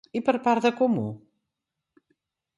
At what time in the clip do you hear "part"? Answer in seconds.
0.47-0.65